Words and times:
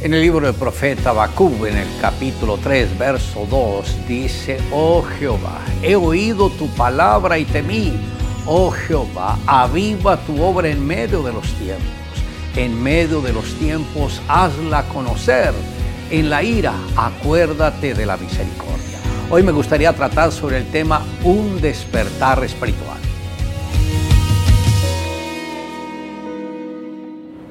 En 0.00 0.14
el 0.14 0.20
libro 0.20 0.46
del 0.46 0.54
profeta 0.54 1.10
Habacuc, 1.10 1.66
en 1.66 1.76
el 1.76 1.88
capítulo 2.00 2.56
3, 2.56 2.96
verso 2.96 3.48
2, 3.50 4.06
dice, 4.06 4.58
Oh 4.70 5.02
Jehová, 5.02 5.58
he 5.82 5.96
oído 5.96 6.50
tu 6.50 6.68
palabra 6.68 7.36
y 7.36 7.44
temí. 7.44 7.98
Oh 8.46 8.70
Jehová, 8.70 9.36
aviva 9.44 10.16
tu 10.18 10.40
obra 10.40 10.68
en 10.68 10.86
medio 10.86 11.24
de 11.24 11.32
los 11.32 11.52
tiempos. 11.54 11.82
En 12.54 12.80
medio 12.80 13.20
de 13.20 13.32
los 13.32 13.54
tiempos, 13.54 14.22
hazla 14.28 14.84
conocer. 14.84 15.52
En 16.12 16.30
la 16.30 16.44
ira, 16.44 16.74
acuérdate 16.96 17.92
de 17.92 18.06
la 18.06 18.16
misericordia. 18.16 19.00
Hoy 19.30 19.42
me 19.42 19.50
gustaría 19.50 19.92
tratar 19.92 20.30
sobre 20.30 20.58
el 20.58 20.70
tema 20.70 21.04
un 21.24 21.60
despertar 21.60 22.44
espiritual. 22.44 23.07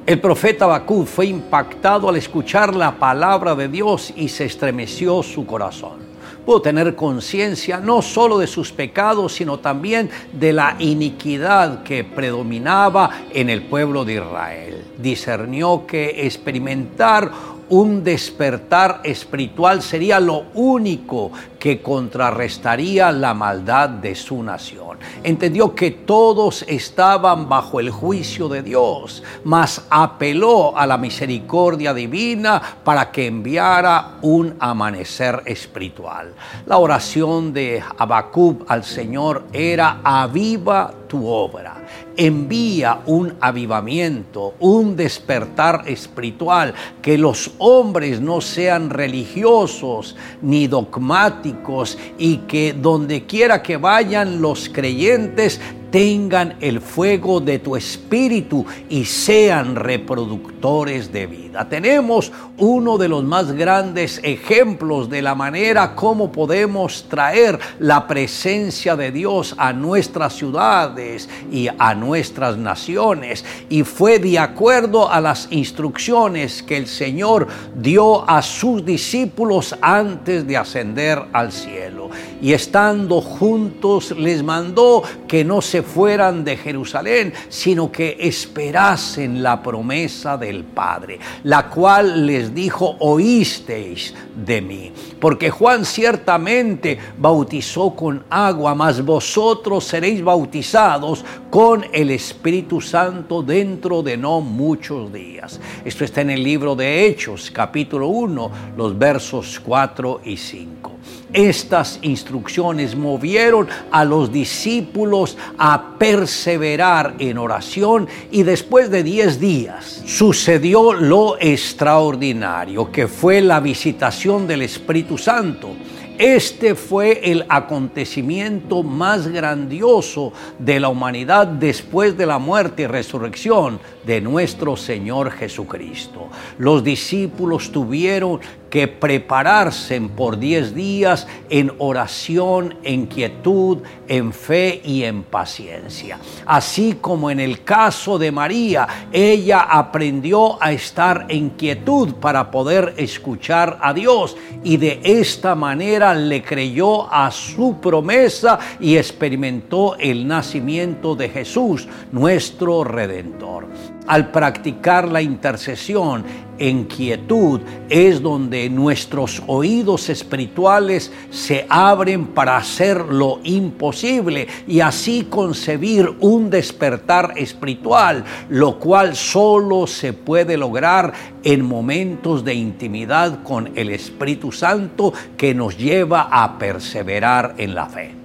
El 0.08 0.20
profeta 0.20 0.64
Habacuc 0.64 1.06
fue 1.06 1.26
impactado 1.26 2.08
al 2.08 2.16
escuchar 2.16 2.74
la 2.74 2.98
palabra 2.98 3.54
de 3.54 3.68
Dios 3.68 4.10
y 4.16 4.30
se 4.30 4.46
estremeció 4.46 5.22
su 5.22 5.44
corazón. 5.44 5.98
Pudo 6.46 6.62
tener 6.62 6.94
conciencia 6.94 7.78
no 7.78 8.00
solo 8.00 8.38
de 8.38 8.46
sus 8.46 8.72
pecados, 8.72 9.34
sino 9.34 9.58
también 9.58 10.08
de 10.32 10.54
la 10.54 10.76
iniquidad 10.78 11.82
que 11.82 12.04
predominaba 12.04 13.10
en 13.34 13.50
el 13.50 13.64
pueblo 13.64 14.06
de 14.06 14.14
Israel. 14.14 14.82
Discernió 14.96 15.84
que 15.86 16.24
experimentar 16.26 17.30
un 17.70 18.04
despertar 18.04 19.00
espiritual 19.04 19.82
sería 19.82 20.20
lo 20.20 20.46
único 20.54 21.30
que 21.58 21.82
contrarrestaría 21.82 23.10
la 23.12 23.34
maldad 23.34 23.88
de 23.88 24.14
su 24.14 24.42
nación. 24.42 24.98
Entendió 25.22 25.74
que 25.74 25.90
todos 25.90 26.64
estaban 26.68 27.48
bajo 27.48 27.80
el 27.80 27.90
juicio 27.90 28.48
de 28.48 28.62
Dios, 28.62 29.22
mas 29.44 29.86
apeló 29.90 30.76
a 30.76 30.86
la 30.86 30.98
misericordia 30.98 31.92
divina 31.92 32.62
para 32.84 33.10
que 33.10 33.26
enviara 33.26 34.18
un 34.22 34.54
amanecer 34.58 35.42
espiritual. 35.46 36.34
La 36.66 36.78
oración 36.78 37.52
de 37.52 37.82
Habacuc 37.98 38.70
al 38.70 38.84
Señor 38.84 39.44
era 39.52 40.00
aviva 40.02 40.92
tu 41.08 41.26
obra. 41.26 41.77
Envía 42.16 43.00
un 43.06 43.34
avivamiento, 43.40 44.54
un 44.60 44.96
despertar 44.96 45.84
espiritual, 45.86 46.74
que 47.00 47.16
los 47.16 47.52
hombres 47.58 48.20
no 48.20 48.40
sean 48.40 48.90
religiosos 48.90 50.16
ni 50.42 50.66
dogmáticos 50.66 51.98
y 52.18 52.38
que 52.38 52.72
donde 52.72 53.26
quiera 53.26 53.62
que 53.62 53.76
vayan 53.76 54.40
los 54.40 54.68
creyentes 54.68 55.60
tengan 55.90 56.56
el 56.60 56.80
fuego 56.80 57.40
de 57.40 57.58
tu 57.58 57.76
espíritu 57.76 58.64
y 58.88 59.04
sean 59.04 59.76
reproductores 59.76 61.12
de 61.12 61.26
vida. 61.26 61.47
Tenemos 61.66 62.30
uno 62.58 62.98
de 62.98 63.08
los 63.08 63.24
más 63.24 63.52
grandes 63.52 64.20
ejemplos 64.22 65.08
de 65.08 65.22
la 65.22 65.34
manera 65.34 65.94
como 65.94 66.30
podemos 66.30 67.06
traer 67.08 67.58
la 67.78 68.06
presencia 68.06 68.96
de 68.96 69.10
Dios 69.10 69.54
a 69.58 69.72
nuestras 69.72 70.34
ciudades 70.34 71.28
y 71.50 71.68
a 71.78 71.94
nuestras 71.94 72.56
naciones. 72.56 73.44
Y 73.68 73.82
fue 73.84 74.18
de 74.18 74.38
acuerdo 74.38 75.10
a 75.10 75.20
las 75.20 75.48
instrucciones 75.50 76.62
que 76.62 76.76
el 76.76 76.86
Señor 76.86 77.48
dio 77.74 78.28
a 78.28 78.42
sus 78.42 78.84
discípulos 78.84 79.74
antes 79.80 80.46
de 80.46 80.56
ascender 80.56 81.22
al 81.32 81.52
cielo. 81.52 82.10
Y 82.40 82.52
estando 82.52 83.20
juntos 83.20 84.12
les 84.12 84.42
mandó 84.42 85.02
que 85.26 85.44
no 85.44 85.60
se 85.60 85.82
fueran 85.82 86.44
de 86.44 86.56
Jerusalén, 86.56 87.32
sino 87.48 87.90
que 87.90 88.16
esperasen 88.20 89.42
la 89.42 89.62
promesa 89.62 90.36
del 90.36 90.64
Padre, 90.64 91.18
la 91.48 91.70
cual 91.70 92.26
les 92.26 92.54
dijo, 92.54 92.96
oísteis 92.98 94.12
de 94.36 94.60
mí. 94.60 94.92
Porque 95.18 95.48
Juan 95.48 95.86
ciertamente 95.86 96.98
bautizó 97.16 97.96
con 97.96 98.22
agua, 98.28 98.74
mas 98.74 99.02
vosotros 99.02 99.84
seréis 99.84 100.22
bautizados 100.22 101.24
con 101.48 101.86
el 101.90 102.10
Espíritu 102.10 102.82
Santo 102.82 103.42
dentro 103.42 104.02
de 104.02 104.18
no 104.18 104.42
muchos 104.42 105.10
días. 105.10 105.58
Esto 105.86 106.04
está 106.04 106.20
en 106.20 106.28
el 106.28 106.42
libro 106.42 106.76
de 106.76 107.06
Hechos, 107.06 107.50
capítulo 107.50 108.08
1, 108.08 108.50
los 108.76 108.98
versos 108.98 109.58
4 109.58 110.20
y 110.26 110.36
5. 110.36 110.92
Estas 111.32 111.98
instrucciones 112.02 112.96
movieron 112.96 113.68
a 113.90 114.04
los 114.04 114.32
discípulos 114.32 115.36
a 115.58 115.98
perseverar 115.98 117.16
en 117.18 117.36
oración 117.36 118.08
y 118.30 118.44
después 118.44 118.90
de 118.90 119.02
diez 119.02 119.38
días 119.38 120.02
sucedió 120.06 120.94
lo 120.94 121.36
extraordinario 121.38 122.90
que 122.90 123.06
fue 123.08 123.42
la 123.42 123.60
visitación 123.60 124.46
del 124.46 124.62
Espíritu 124.62 125.18
Santo. 125.18 125.76
Este 126.18 126.74
fue 126.74 127.30
el 127.30 127.44
acontecimiento 127.48 128.82
más 128.82 129.28
grandioso 129.28 130.32
de 130.58 130.80
la 130.80 130.88
humanidad 130.88 131.46
después 131.46 132.16
de 132.16 132.26
la 132.26 132.40
muerte 132.40 132.82
y 132.82 132.86
resurrección 132.86 133.78
de 134.08 134.22
nuestro 134.22 134.74
Señor 134.74 135.30
Jesucristo. 135.32 136.28
Los 136.56 136.82
discípulos 136.82 137.70
tuvieron 137.70 138.40
que 138.70 138.88
prepararse 138.88 140.00
por 140.00 140.38
diez 140.38 140.74
días 140.74 141.26
en 141.50 141.72
oración, 141.76 142.76
en 142.84 143.04
quietud, 143.04 143.78
en 144.08 144.32
fe 144.32 144.80
y 144.82 145.04
en 145.04 145.24
paciencia. 145.24 146.18
Así 146.46 146.96
como 147.00 147.30
en 147.30 147.38
el 147.38 147.64
caso 147.64 148.18
de 148.18 148.32
María, 148.32 148.88
ella 149.12 149.60
aprendió 149.60 150.62
a 150.62 150.72
estar 150.72 151.26
en 151.28 151.50
quietud 151.50 152.14
para 152.14 152.50
poder 152.50 152.94
escuchar 152.96 153.78
a 153.82 153.92
Dios 153.92 154.38
y 154.64 154.78
de 154.78 155.00
esta 155.04 155.54
manera 155.54 156.14
le 156.14 156.42
creyó 156.42 157.12
a 157.12 157.30
su 157.30 157.76
promesa 157.78 158.58
y 158.80 158.96
experimentó 158.96 159.96
el 159.96 160.26
nacimiento 160.26 161.14
de 161.14 161.28
Jesús, 161.28 161.86
nuestro 162.10 162.84
Redentor. 162.84 163.97
Al 164.08 164.30
practicar 164.30 165.06
la 165.06 165.20
intercesión 165.20 166.24
en 166.58 166.84
quietud 166.84 167.60
es 167.90 168.22
donde 168.22 168.70
nuestros 168.70 169.42
oídos 169.46 170.08
espirituales 170.08 171.12
se 171.30 171.66
abren 171.68 172.28
para 172.28 172.56
hacer 172.56 173.04
lo 173.12 173.40
imposible 173.44 174.48
y 174.66 174.80
así 174.80 175.26
concebir 175.28 176.10
un 176.20 176.48
despertar 176.48 177.34
espiritual, 177.36 178.24
lo 178.48 178.78
cual 178.78 179.14
solo 179.14 179.86
se 179.86 180.14
puede 180.14 180.56
lograr 180.56 181.12
en 181.44 181.64
momentos 181.64 182.42
de 182.44 182.54
intimidad 182.54 183.42
con 183.42 183.70
el 183.76 183.90
Espíritu 183.90 184.52
Santo 184.52 185.12
que 185.36 185.54
nos 185.54 185.76
lleva 185.76 186.28
a 186.30 186.58
perseverar 186.58 187.56
en 187.58 187.74
la 187.74 187.86
fe. 187.86 188.17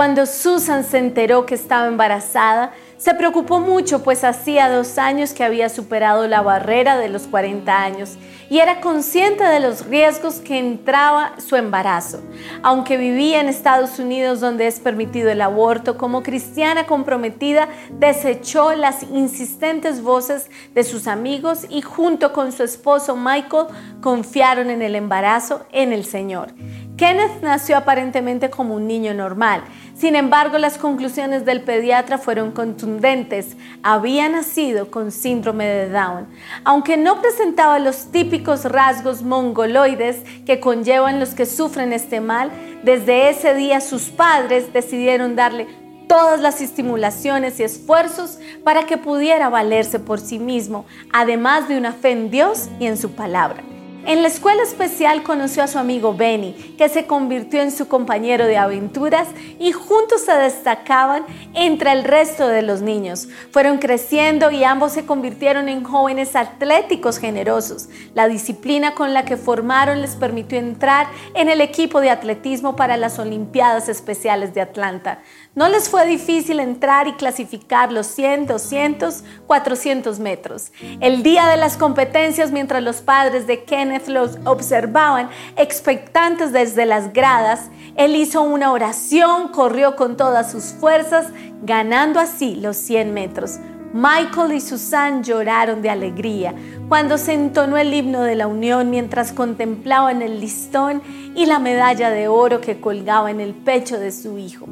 Cuando 0.00 0.24
Susan 0.24 0.82
se 0.82 0.96
enteró 0.96 1.44
que 1.44 1.54
estaba 1.54 1.86
embarazada, 1.86 2.72
se 2.96 3.12
preocupó 3.14 3.60
mucho 3.60 4.02
pues 4.02 4.24
hacía 4.24 4.70
dos 4.70 4.96
años 4.96 5.34
que 5.34 5.44
había 5.44 5.68
superado 5.68 6.26
la 6.26 6.40
barrera 6.40 6.96
de 6.96 7.10
los 7.10 7.26
40 7.26 7.82
años 7.82 8.16
y 8.48 8.60
era 8.60 8.80
consciente 8.80 9.44
de 9.44 9.60
los 9.60 9.86
riesgos 9.86 10.36
que 10.36 10.58
entraba 10.58 11.34
su 11.38 11.54
embarazo. 11.56 12.22
Aunque 12.62 12.96
vivía 12.96 13.40
en 13.40 13.48
Estados 13.48 13.98
Unidos 13.98 14.40
donde 14.40 14.66
es 14.66 14.80
permitido 14.80 15.30
el 15.30 15.42
aborto, 15.42 15.98
como 15.98 16.22
cristiana 16.22 16.86
comprometida 16.86 17.68
desechó 17.92 18.74
las 18.74 19.02
insistentes 19.02 20.02
voces 20.02 20.50
de 20.74 20.82
sus 20.82 21.08
amigos 21.08 21.66
y 21.68 21.82
junto 21.82 22.32
con 22.32 22.52
su 22.52 22.64
esposo 22.64 23.16
Michael 23.16 23.66
confiaron 24.00 24.70
en 24.70 24.80
el 24.80 24.94
embarazo 24.94 25.66
en 25.72 25.92
el 25.92 26.06
Señor. 26.06 26.54
Kenneth 27.00 27.40
nació 27.40 27.78
aparentemente 27.78 28.50
como 28.50 28.74
un 28.74 28.86
niño 28.86 29.14
normal. 29.14 29.62
Sin 29.96 30.16
embargo, 30.16 30.58
las 30.58 30.76
conclusiones 30.76 31.46
del 31.46 31.62
pediatra 31.62 32.18
fueron 32.18 32.52
contundentes. 32.52 33.56
Había 33.82 34.28
nacido 34.28 34.90
con 34.90 35.10
síndrome 35.10 35.64
de 35.64 35.88
Down. 35.88 36.26
Aunque 36.62 36.98
no 36.98 37.22
presentaba 37.22 37.78
los 37.78 38.12
típicos 38.12 38.66
rasgos 38.66 39.22
mongoloides 39.22 40.18
que 40.44 40.60
conllevan 40.60 41.20
los 41.20 41.30
que 41.30 41.46
sufren 41.46 41.94
este 41.94 42.20
mal, 42.20 42.50
desde 42.82 43.30
ese 43.30 43.54
día 43.54 43.80
sus 43.80 44.10
padres 44.10 44.70
decidieron 44.74 45.36
darle 45.36 45.68
todas 46.06 46.38
las 46.38 46.60
estimulaciones 46.60 47.58
y 47.60 47.62
esfuerzos 47.62 48.38
para 48.62 48.84
que 48.84 48.98
pudiera 48.98 49.48
valerse 49.48 50.00
por 50.00 50.20
sí 50.20 50.38
mismo, 50.38 50.84
además 51.14 51.66
de 51.66 51.78
una 51.78 51.94
fe 51.94 52.10
en 52.10 52.30
Dios 52.30 52.68
y 52.78 52.84
en 52.84 52.98
su 52.98 53.12
palabra. 53.12 53.69
En 54.06 54.22
la 54.22 54.28
escuela 54.28 54.62
especial 54.62 55.22
conoció 55.22 55.62
a 55.62 55.68
su 55.68 55.78
amigo 55.78 56.14
Benny, 56.14 56.74
que 56.78 56.88
se 56.88 57.06
convirtió 57.06 57.60
en 57.60 57.70
su 57.70 57.86
compañero 57.86 58.46
de 58.46 58.56
aventuras 58.56 59.28
y 59.58 59.72
juntos 59.72 60.22
se 60.22 60.32
destacaban 60.32 61.24
entre 61.54 61.92
el 61.92 62.04
resto 62.04 62.48
de 62.48 62.62
los 62.62 62.80
niños. 62.80 63.28
Fueron 63.52 63.76
creciendo 63.76 64.50
y 64.50 64.64
ambos 64.64 64.92
se 64.92 65.04
convirtieron 65.04 65.68
en 65.68 65.84
jóvenes 65.84 66.34
atléticos 66.34 67.18
generosos. 67.18 67.88
La 68.14 68.26
disciplina 68.26 68.94
con 68.94 69.12
la 69.12 69.26
que 69.26 69.36
formaron 69.36 70.00
les 70.00 70.16
permitió 70.16 70.58
entrar 70.58 71.06
en 71.34 71.50
el 71.50 71.60
equipo 71.60 72.00
de 72.00 72.10
atletismo 72.10 72.76
para 72.76 72.96
las 72.96 73.18
Olimpiadas 73.18 73.90
Especiales 73.90 74.54
de 74.54 74.62
Atlanta. 74.62 75.20
No 75.56 75.68
les 75.68 75.88
fue 75.88 76.06
difícil 76.06 76.60
entrar 76.60 77.08
y 77.08 77.14
clasificar 77.14 77.90
los 77.90 78.06
100, 78.06 78.46
200, 78.46 79.24
400 79.48 80.20
metros. 80.20 80.70
El 81.00 81.24
día 81.24 81.48
de 81.48 81.56
las 81.56 81.76
competencias, 81.76 82.52
mientras 82.52 82.84
los 82.84 83.00
padres 83.00 83.48
de 83.48 83.64
Kenneth 83.64 84.06
los 84.06 84.38
observaban, 84.44 85.28
expectantes 85.56 86.52
desde 86.52 86.86
las 86.86 87.12
gradas, 87.12 87.68
él 87.96 88.14
hizo 88.14 88.42
una 88.42 88.70
oración, 88.70 89.48
corrió 89.48 89.96
con 89.96 90.16
todas 90.16 90.52
sus 90.52 90.66
fuerzas, 90.66 91.26
ganando 91.64 92.20
así 92.20 92.54
los 92.54 92.76
100 92.76 93.12
metros. 93.12 93.58
Michael 93.92 94.52
y 94.52 94.60
Susan 94.60 95.24
lloraron 95.24 95.82
de 95.82 95.90
alegría 95.90 96.54
cuando 96.88 97.18
se 97.18 97.32
entonó 97.32 97.76
el 97.76 97.92
himno 97.92 98.22
de 98.22 98.36
la 98.36 98.46
unión 98.46 98.88
mientras 98.88 99.32
contemplaban 99.32 100.22
el 100.22 100.38
listón 100.38 101.02
y 101.34 101.46
la 101.46 101.58
medalla 101.58 102.10
de 102.10 102.28
oro 102.28 102.60
que 102.60 102.80
colgaba 102.80 103.32
en 103.32 103.40
el 103.40 103.52
pecho 103.52 103.98
de 103.98 104.12
su 104.12 104.38
hijo. 104.38 104.68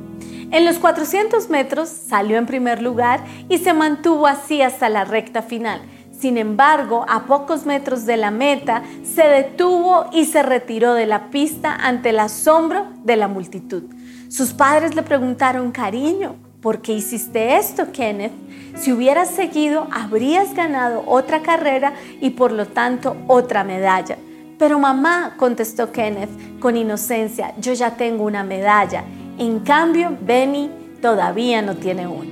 En 0.51 0.65
los 0.65 0.79
400 0.79 1.51
metros 1.51 1.91
salió 1.91 2.39
en 2.39 2.47
primer 2.47 2.81
lugar 2.81 3.21
y 3.51 3.59
se 3.59 3.75
mantuvo 3.75 4.27
así 4.27 4.63
hasta 4.63 4.89
la 4.89 5.05
recta 5.05 5.43
final. 5.43 5.83
Sin 6.19 6.39
embargo, 6.39 7.05
a 7.07 7.27
pocos 7.27 7.67
metros 7.67 8.07
de 8.07 8.17
la 8.17 8.31
meta, 8.31 8.83
se 9.05 9.25
detuvo 9.25 10.07
y 10.11 10.25
se 10.25 10.43
retiró 10.43 10.95
de 10.95 11.05
la 11.05 11.29
pista 11.29 11.75
ante 11.75 12.11
el 12.11 12.19
asombro 12.19 12.87
de 13.05 13.17
la 13.17 13.29
multitud. 13.29 13.85
Sus 14.29 14.55
padres 14.55 14.95
le 14.95 15.03
preguntaron, 15.03 15.71
cariño, 15.71 16.37
¿por 16.63 16.81
qué 16.81 16.95
hiciste 16.95 17.57
esto, 17.57 17.93
Kenneth? 17.93 18.33
Si 18.75 18.91
hubieras 18.91 19.31
seguido, 19.31 19.87
habrías 19.93 20.55
ganado 20.55 21.05
otra 21.07 21.43
carrera 21.43 21.93
y 22.23 22.31
por 22.31 22.53
lo 22.53 22.67
tanto 22.67 23.19
otra 23.27 23.65
medalla. 23.65 24.17
Pero 24.59 24.79
mamá, 24.79 25.35
contestó 25.37 25.93
Kenneth 25.93 26.59
con 26.59 26.77
inocencia, 26.77 27.55
yo 27.59 27.75
ya 27.75 27.97
tengo 27.97 28.25
una 28.25 28.43
medalla 28.43 29.05
en 29.39 29.61
cambio, 29.61 30.17
Benny 30.21 30.71
todavía 31.01 31.63
no 31.63 31.77
tiene 31.77 32.07
una. 32.07 32.31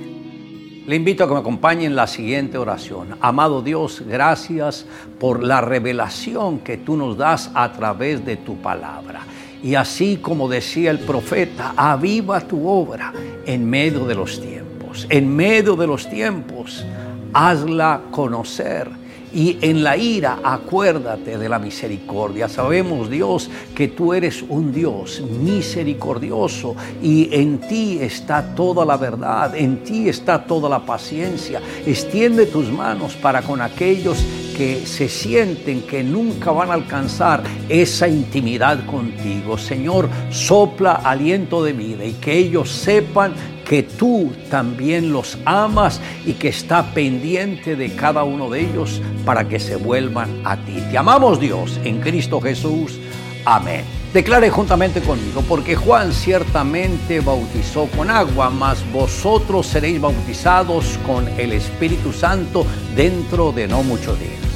Le 0.87 0.95
invito 0.95 1.23
a 1.23 1.27
que 1.27 1.33
me 1.33 1.39
acompañe 1.39 1.85
en 1.85 1.95
la 1.95 2.07
siguiente 2.07 2.57
oración. 2.57 3.17
Amado 3.19 3.61
Dios, 3.61 4.03
gracias 4.07 4.85
por 5.19 5.43
la 5.43 5.59
revelación 5.59 6.59
que 6.59 6.77
tú 6.77 6.95
nos 6.95 7.17
das 7.17 7.51
a 7.53 7.73
través 7.73 8.25
de 8.25 8.37
tu 8.37 8.55
palabra. 8.57 9.21
Y 9.61 9.75
así 9.75 10.17
como 10.17 10.47
decía 10.47 10.91
el 10.91 10.99
profeta, 10.99 11.73
aviva 11.75 12.39
tu 12.39 12.67
obra 12.67 13.11
en 13.45 13.69
medio 13.69 14.05
de 14.05 14.15
los 14.15 14.39
tiempos. 14.39 15.07
En 15.09 15.35
medio 15.35 15.75
de 15.75 15.87
los 15.87 16.09
tiempos, 16.09 16.85
hazla 17.33 18.01
conocer 18.11 18.89
y 19.33 19.57
en 19.61 19.83
la 19.83 19.97
ira 19.97 20.39
acuérdate 20.43 21.37
de 21.37 21.49
la 21.49 21.59
misericordia. 21.59 22.47
Sabemos, 22.47 23.09
Dios, 23.09 23.49
que 23.75 23.87
tú 23.87 24.13
eres 24.13 24.43
un 24.47 24.71
Dios 24.71 25.21
misericordioso 25.21 26.75
y 27.01 27.29
en 27.31 27.59
ti 27.59 27.99
está 28.01 28.55
toda 28.55 28.85
la 28.85 28.97
verdad, 28.97 29.55
en 29.55 29.83
ti 29.83 30.09
está 30.09 30.43
toda 30.43 30.69
la 30.69 30.85
paciencia. 30.85 31.61
Extiende 31.85 32.45
tus 32.45 32.71
manos 32.71 33.15
para 33.15 33.41
con 33.41 33.61
aquellos 33.61 34.17
que 34.57 34.87
se 34.87 35.07
sienten 35.07 35.83
que 35.83 36.03
nunca 36.03 36.51
van 36.51 36.71
a 36.71 36.73
alcanzar 36.73 37.43
esa 37.69 38.07
intimidad 38.07 38.83
contigo. 38.87 39.57
Señor, 39.57 40.09
sopla 40.31 40.93
aliento 40.93 41.63
de 41.63 41.73
vida 41.73 42.03
y 42.05 42.13
que 42.13 42.35
ellos 42.35 42.71
sepan 42.71 43.33
que 43.67 43.83
tú 43.83 44.31
también 44.49 45.11
los 45.11 45.37
amas 45.45 46.01
y 46.25 46.33
que 46.33 46.47
está 46.47 46.91
pendiente 46.93 47.75
de 47.75 47.93
cada 47.93 48.23
uno 48.23 48.49
de 48.49 48.61
ellos 48.61 49.01
para 49.25 49.47
que 49.47 49.59
se 49.59 49.75
vuelvan 49.75 50.41
a 50.43 50.57
ti. 50.57 50.81
Te 50.89 50.97
amamos 50.97 51.39
Dios 51.39 51.79
en 51.83 51.99
Cristo 51.99 52.41
Jesús. 52.41 52.97
Amén. 53.45 53.83
Declare 54.13 54.49
juntamente 54.49 55.01
conmigo, 55.01 55.43
porque 55.47 55.75
Juan 55.75 56.11
ciertamente 56.11 57.19
bautizó 57.19 57.85
con 57.95 58.09
agua, 58.09 58.49
mas 58.49 58.79
vosotros 58.91 59.67
seréis 59.67 60.01
bautizados 60.01 60.97
con 61.05 61.27
el 61.37 61.53
Espíritu 61.53 62.11
Santo 62.11 62.65
dentro 62.95 63.51
de 63.51 63.67
no 63.67 63.83
muchos 63.83 64.17
días. 64.19 64.46